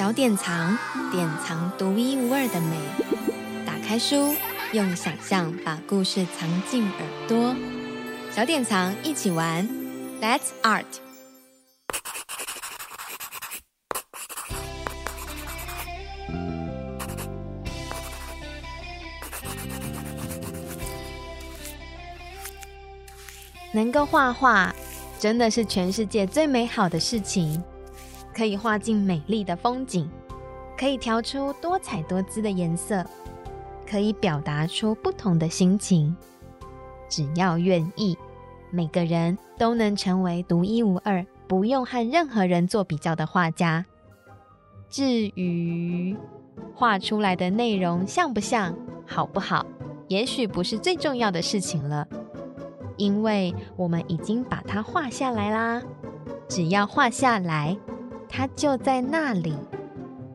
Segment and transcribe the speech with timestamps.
[0.00, 0.78] 小典藏，
[1.12, 2.74] 典藏独一无二的美。
[3.66, 4.34] 打开书，
[4.72, 7.54] 用想象把故事藏进耳朵。
[8.32, 9.68] 小典藏一起玩
[10.22, 10.86] ，Let's Art。
[23.72, 24.74] 能够画画，
[25.18, 27.62] 真的是全世界最美好的事情。
[28.40, 30.08] 可以画进美丽的风景，
[30.74, 33.04] 可以调出多彩多姿的颜色，
[33.86, 36.16] 可以表达出不同的心情。
[37.06, 38.16] 只要愿意，
[38.70, 43.84] 每个人都能成为独一无二、不用和任何人做比较的画家。
[44.88, 46.16] 至于
[46.74, 48.74] 画出来的内容像不像、
[49.06, 49.66] 好不好，
[50.08, 52.08] 也许不是最重要的事情了，
[52.96, 55.82] 因为我们已经把它画下来啦。
[56.48, 57.76] 只要画下来。
[58.30, 59.54] 它就在那里，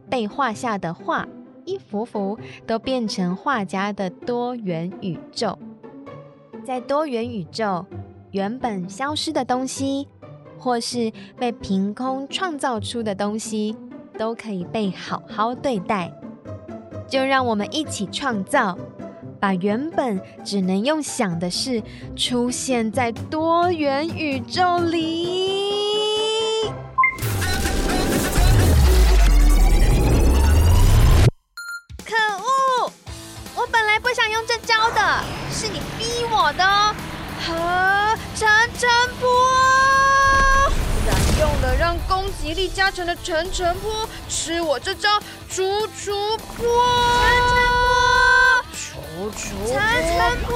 [0.09, 1.25] 被画下的画
[1.63, 5.57] 一幅幅都变成画家的多元宇宙。
[6.65, 7.85] 在多元宇宙，
[8.31, 10.07] 原本消失的东西，
[10.57, 13.75] 或是被凭空创造出的东西，
[14.17, 16.11] 都可以被好好对待。
[17.07, 18.77] 就让我们一起创造，
[19.39, 21.81] 把原本只能用想的事，
[22.15, 25.54] 出现在多元宇宙里。
[42.45, 46.67] 让攻击力加成的陈澄波，吃我这招楚楚波，
[48.71, 50.53] 楚楚波，陈澄波，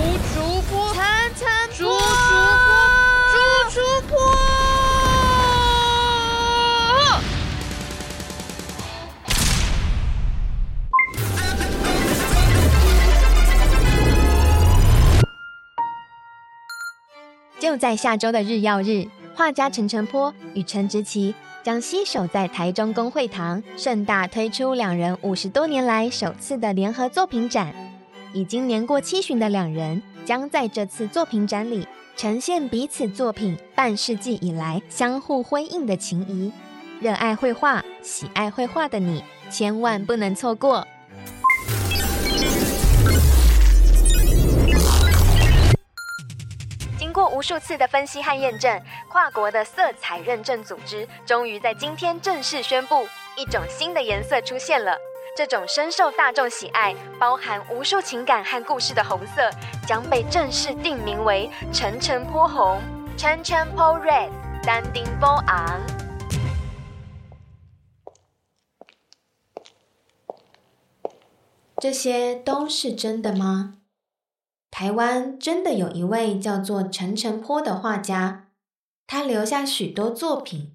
[0.00, 0.02] 楚
[0.34, 0.34] 楚
[0.68, 1.00] 波，陈
[1.36, 1.46] 澄
[1.78, 2.26] 波，楚楚
[2.66, 2.66] 波，
[3.30, 3.38] 楚
[3.70, 3.76] 楚
[4.08, 4.12] 波。
[17.60, 27.74] 就在下周的日曜日，画家陈澄波与陈植棋将携手在台中公会堂盛大推出两人五十多年来首次的联合作品展。
[28.34, 36.52] 已经年过七旬的两人，将在这次作品展里呈现彼此作品半世纪以来相互辉映的情谊。
[37.00, 40.86] 热爱绘画、喜爱绘画的你，千万不能错过。
[46.98, 48.80] 经过无数次的分析和验证，
[49.12, 53.06] 跨国的色彩认证组织终于在今天正式宣布，
[53.36, 54.96] 一种新的颜色出现了。
[55.36, 59.50] 这种深受大众喜爱、包含无数情感和故事的红色，
[59.86, 62.80] 将被正式定名为陈澄波红
[63.18, 64.30] （Chen Chen Po Red）。
[64.64, 65.78] 丹丁波昂，
[71.76, 73.74] 这些都是真的吗？
[74.70, 78.46] 台湾真的有一位叫做陈澄波的画家，
[79.12, 80.74] 他留下许多作品。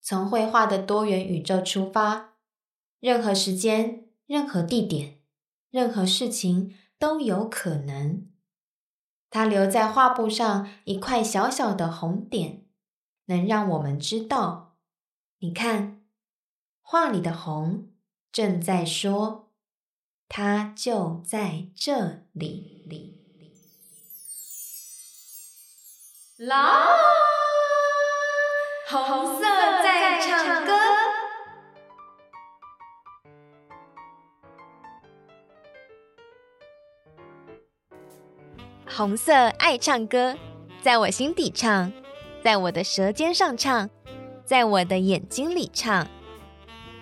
[0.00, 2.34] 从绘画的多元宇宙出发，
[3.00, 5.18] 任何时间、任何地点、
[5.68, 8.28] 任何事情都有可能。
[9.28, 12.64] 他留在画布上一块小小的红点，
[13.24, 14.76] 能让我们知道：
[15.40, 16.04] 你看，
[16.80, 17.88] 画里的红
[18.30, 19.50] 正在说。
[20.28, 23.56] 它就在这里里里。
[26.36, 26.86] 啦，
[28.98, 29.42] 红色
[29.82, 30.72] 在唱歌。
[38.86, 40.36] 红色爱唱歌，
[40.82, 41.90] 在我心底唱，
[42.44, 43.88] 在我的舌尖上唱，
[44.44, 46.06] 在我的眼睛里唱。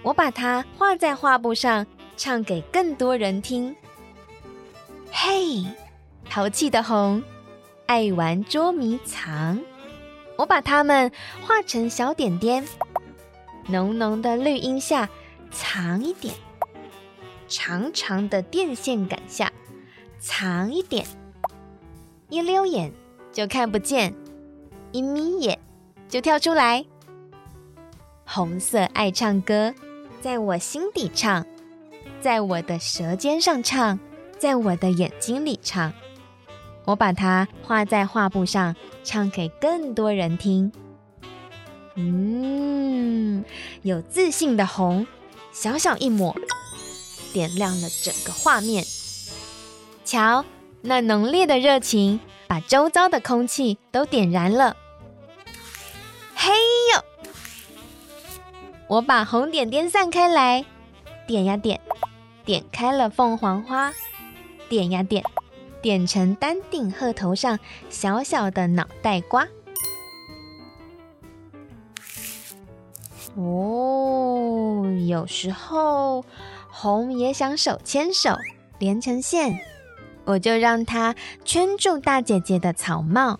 [0.02, 1.86] 我把它画在画布上。
[2.16, 3.74] 唱给更多人听。
[5.10, 5.64] 嘿，
[6.28, 7.22] 淘气的红，
[7.86, 9.58] 爱玩捉迷藏。
[10.40, 11.12] 我把它们
[11.42, 12.66] 画成小点点，
[13.66, 15.06] 浓浓的绿荫下
[15.50, 16.34] 藏一点，
[17.46, 19.52] 长长的电线杆下
[20.18, 21.04] 藏一点，
[22.30, 22.90] 一溜眼
[23.30, 24.14] 就看不见，
[24.92, 25.58] 一眯眼
[26.08, 26.86] 就跳出来。
[28.24, 29.74] 红色爱唱歌，
[30.22, 31.44] 在我心底唱。
[32.22, 33.98] 在我的舌尖上唱，
[34.38, 35.92] 在我的眼睛里唱，
[36.90, 40.72] 我把它画在画布上，唱给更多人听。
[41.94, 43.44] 嗯，
[43.82, 45.06] 有自信的红，
[45.52, 46.34] 小小一抹，
[47.32, 48.84] 点亮了整个画面。
[50.04, 50.44] 瞧，
[50.82, 54.76] 那浓烈的热情，把周遭的空气都点燃了。
[56.34, 56.52] 嘿
[56.94, 57.04] 呦，
[58.88, 60.64] 我把红点点散开来，
[61.28, 61.80] 点呀点，
[62.44, 63.92] 点开了凤凰花，
[64.68, 65.22] 点呀点，
[65.82, 69.46] 点成丹顶鹤头上小小的脑袋瓜。
[73.36, 76.24] 哦，有时候
[76.68, 78.36] 红也想手牵手
[78.78, 79.58] 连成线，
[80.24, 83.38] 我就让它圈住大姐姐的草帽，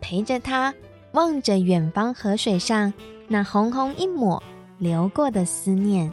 [0.00, 0.74] 陪着她
[1.12, 2.92] 望着远方河水上
[3.28, 4.42] 那红红一抹
[4.78, 6.12] 流过的思念。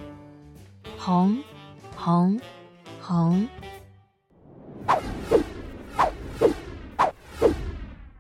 [0.98, 1.42] 红，
[1.96, 2.40] 红，
[3.02, 3.48] 红，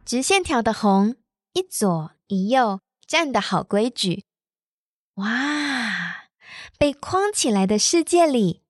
[0.08, 1.18] 直线条的红，
[1.52, 4.24] 一左一右站的好规矩。
[5.16, 6.30] 哇！
[6.80, 8.64] 被框起来的世界里，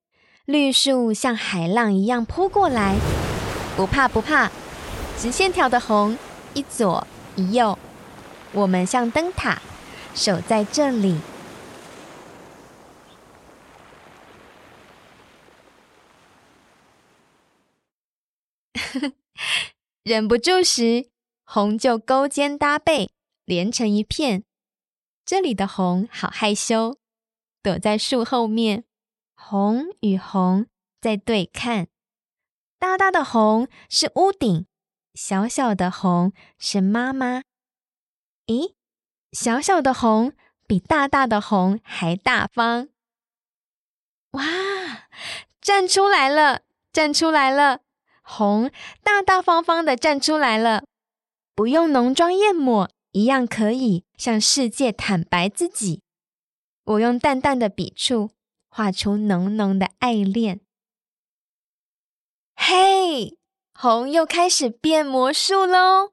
[0.45, 2.95] 绿树像海浪一样扑过来，
[3.75, 4.49] 不怕不怕，
[5.19, 6.17] 直线条的红，
[6.55, 7.05] 一左
[7.35, 7.77] 一右，
[8.53, 9.61] 我们像灯塔，
[10.15, 11.19] 守在这里。
[20.01, 21.09] 忍不住时，
[21.49, 23.11] 红就勾肩搭背，
[23.45, 24.43] 连成一片。
[25.25, 26.97] 这里的红好害羞，
[27.63, 28.83] 躲在树后面。
[29.33, 30.65] 红与红
[30.99, 31.87] 在对看，
[32.77, 34.67] 大大的红是屋顶，
[35.13, 37.43] 小小的红是妈妈。
[38.47, 38.73] 咦，
[39.31, 40.33] 小小的红
[40.67, 42.89] 比大大的红还大方。
[44.31, 44.43] 哇，
[45.61, 47.79] 站出来了，站出来了！
[48.21, 48.69] 红
[49.01, 50.83] 大大方方的站出来了，
[51.57, 52.87] 不用浓妆艳抹。
[53.13, 56.03] 一样可以向世界坦白自己。
[56.83, 58.29] 我用淡淡的笔触
[58.69, 60.59] 画出浓浓的爱恋。
[62.55, 63.39] 嘿，
[63.73, 66.11] 红又开始变魔术喽！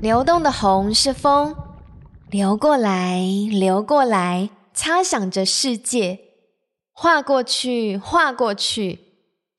[0.00, 1.56] 流动的红是风，
[2.30, 6.23] 流过来，流过来，擦响着世界，
[6.96, 9.00] 画过去，画过去。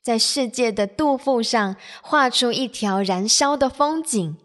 [0.02, 4.38] 在世界的肚腹上画出一条燃烧的风景。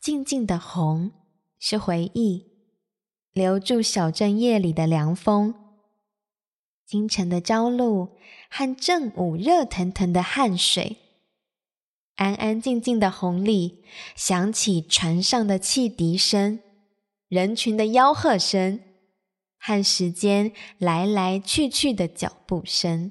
[0.00, 1.10] 静静的红
[1.58, 2.46] 是回忆，
[3.32, 5.54] 留住小镇夜里的凉风，
[6.90, 8.16] 清晨的朝露
[8.50, 10.96] 和正午热腾腾的汗水。
[12.16, 13.84] 安安静静的红里，
[14.16, 16.58] 响起船上的汽笛声、
[17.28, 18.80] 人群的吆喝声
[19.56, 23.08] 和时间来来去去的脚步声。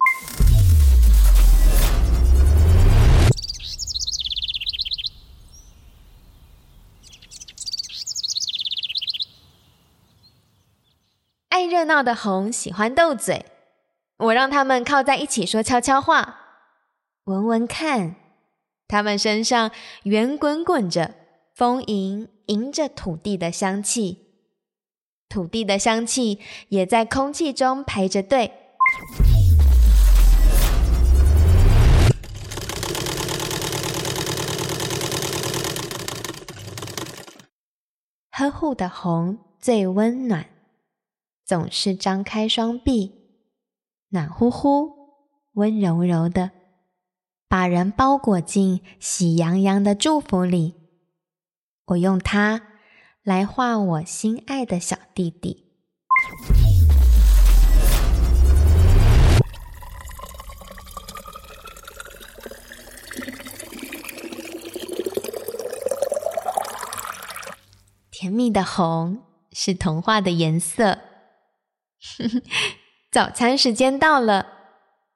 [11.48, 13.46] 爱热闹的红喜欢斗嘴，
[14.20, 16.40] 我让他们靠在一起说悄悄话，
[17.24, 18.18] 闻闻看。
[18.86, 19.72] 他们身上
[20.04, 21.16] 圆滚滚着，
[21.56, 24.18] 丰盈迎着土地的香气，
[25.30, 28.52] 土地的香气也在空气中排着队。
[38.32, 40.48] 呵护的红最温暖，
[41.46, 43.19] 总是张开双臂，
[44.12, 44.92] 暖乎乎，
[45.54, 46.52] 温柔柔的。
[47.48, 50.76] 把人包裹进喜洋洋的祝福里，
[51.86, 52.62] 我用它
[53.24, 55.66] 来画我心爱的小弟弟。
[68.12, 71.00] 甜蜜的红是童话的颜色。
[73.12, 74.46] 早餐时间到了。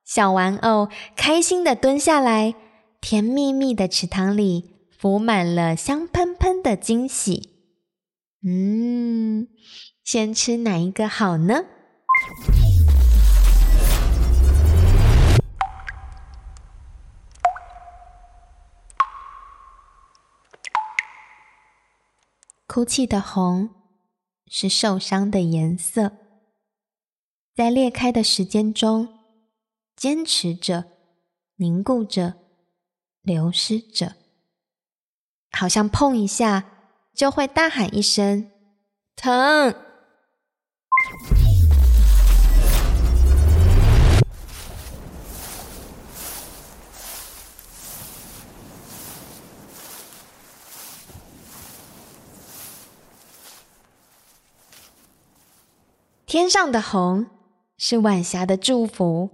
[0.03, 2.55] 小玩偶开心地蹲下来，
[2.99, 7.51] 甜蜜蜜的池塘里浮满了香喷喷的惊喜。
[8.43, 9.47] 嗯，
[10.03, 11.65] 先吃哪一个好呢？
[22.65, 23.69] 哭泣的红
[24.47, 26.13] 是受伤的颜色，
[27.55, 29.07] 在裂开的时间中
[29.95, 30.85] 坚持着
[31.57, 32.33] 凝固着
[33.21, 34.15] 流失着。
[35.51, 36.65] 好像碰一下
[37.13, 38.51] 就会大喊一声
[39.15, 39.75] 疼！
[56.25, 57.27] 天上的红
[57.85, 59.29] 是晚霞的祝福，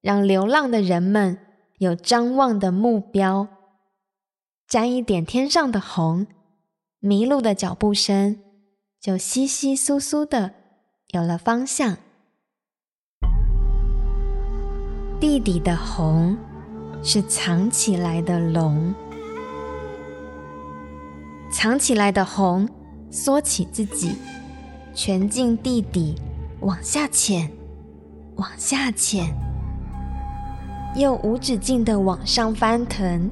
[0.00, 1.40] 让流浪的人们
[1.78, 3.48] 有张望的目标。
[4.68, 6.28] 沾一点天上的红，
[7.00, 8.40] 迷路的脚步声
[9.00, 10.54] 就窸窸窣窣的
[11.08, 11.96] 有了方向。
[15.18, 16.38] 地底的红
[17.02, 18.94] 是藏起来的龙，
[21.52, 22.68] 藏起来的红
[23.10, 24.14] 缩起自己，
[24.94, 26.14] 全进地底，
[26.60, 27.50] 往下潜，
[28.40, 29.36] 往下潜，
[30.96, 33.30] 又无止境的往上翻腾。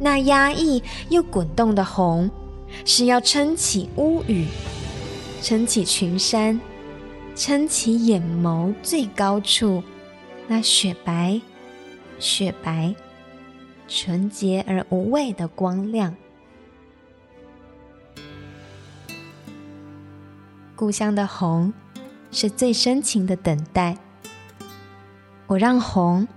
[0.00, 2.30] 那压抑又滚动的红，
[2.86, 4.46] 是要撑起屋宇，
[5.42, 6.58] 撑起群山，
[7.36, 9.82] 撑起眼眸最高处。
[10.46, 11.38] 那雪白、
[12.18, 12.94] 雪白、
[13.86, 16.14] 纯洁而无畏的光亮，
[20.74, 21.70] 故乡的红
[22.30, 23.96] 是最深情的等待。
[25.46, 26.28] 我让红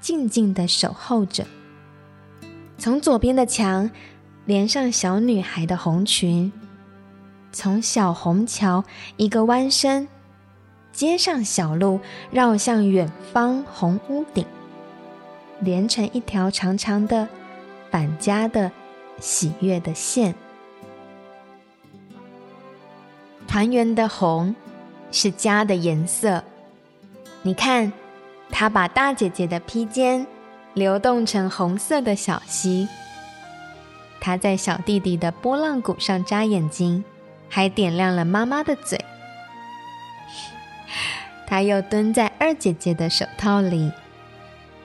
[0.00, 1.46] 静静的守候着，
[2.78, 3.90] 从左边的墙
[4.46, 6.52] 连上小女孩的红裙，
[7.52, 8.84] 从小虹桥
[9.16, 10.08] 一个弯身。
[10.90, 12.00] 接上小路，
[12.32, 14.44] 绕向远方红屋顶，
[15.60, 17.28] 连成一条长长的
[17.88, 18.72] 返家的
[19.20, 20.34] 喜悦的线。
[23.46, 24.56] 团圆的红
[25.10, 26.42] 是家的颜色。
[27.42, 27.92] 你看，
[28.50, 30.26] 她把大姐姐的披肩
[30.74, 32.88] 流动成红色的小溪。
[34.20, 37.04] 她在小弟弟的波浪鼓上眨眼睛，
[37.48, 39.04] 还点亮了妈妈的嘴。
[41.46, 43.90] 他又蹲在二姐姐的手套里，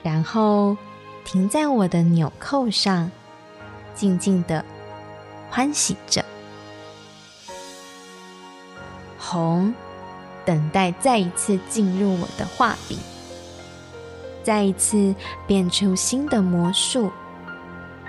[0.02, 0.74] 然后
[1.22, 3.10] 停在我的纽扣上，
[3.94, 4.64] 静静的
[5.50, 6.24] 欢喜着。
[9.18, 9.74] 红
[10.44, 12.98] 等待再一次进入我的画笔，
[14.42, 15.14] 再一次
[15.46, 17.10] 变出新的魔术，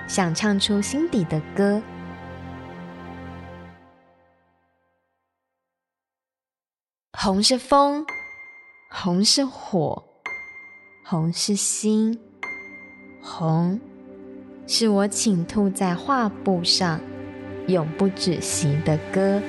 [0.08, 1.82] 想唱出心底的歌。
[7.18, 8.06] 红是风。
[8.98, 10.02] 红是火，
[11.04, 12.18] 红是心，
[13.22, 13.78] 红
[14.68, 17.02] 是我倾吐在画布上
[17.68, 19.42] 永不止息的歌。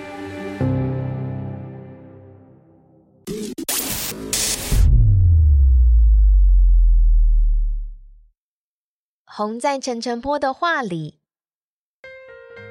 [9.39, 11.19] 红在陈澄波的画里，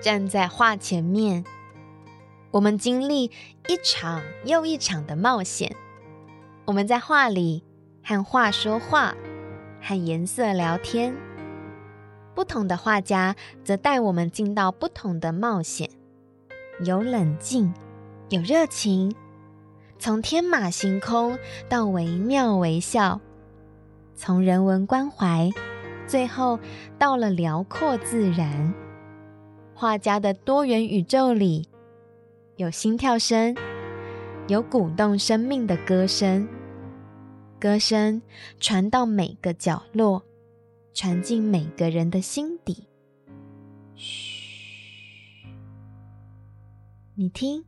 [0.01, 1.45] 站在画前面，
[2.49, 3.25] 我们经历
[3.67, 5.75] 一场又一场的冒险。
[6.65, 7.63] 我们在画里
[8.03, 9.13] 和画说话，
[9.79, 11.15] 和颜色聊天。
[12.33, 15.87] 不同的画家则带我们进到不同的冒险，
[16.83, 17.71] 有冷静，
[18.29, 19.15] 有热情，
[19.99, 21.37] 从天马行空
[21.69, 23.21] 到惟妙惟肖，
[24.15, 25.51] 从人文关怀，
[26.07, 26.59] 最后
[26.97, 28.73] 到了辽阔自然。
[29.73, 31.67] 画家的多元宇宙里，
[32.55, 33.55] 有心跳声。
[34.47, 36.47] 有鼓动生命的歌声，
[37.59, 38.21] 歌声
[38.59, 40.23] 传到每个角落，
[40.93, 42.87] 传进每个人的心底。
[43.95, 45.47] 嘘，
[47.15, 47.65] 你听，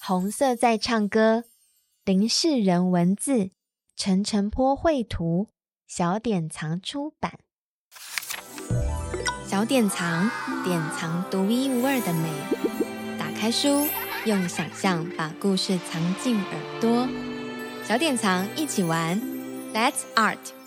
[0.00, 1.44] 红色在唱歌。
[2.06, 3.50] 林世仁文字，
[3.96, 5.48] 陈澄坡绘图，
[5.86, 7.38] 小典藏出版。
[9.46, 10.28] 小典藏，
[10.64, 12.28] 典藏独一无二的美。
[13.18, 13.86] 打开书，
[14.26, 17.08] 用想象把故事藏进耳朵。
[17.84, 19.20] 小典藏，一起玩
[19.72, 20.63] ，Let's Art。